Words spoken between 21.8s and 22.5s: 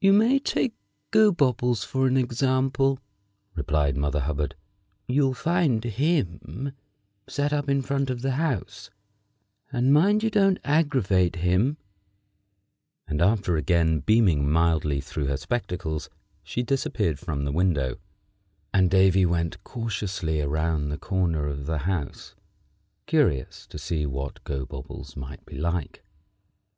house,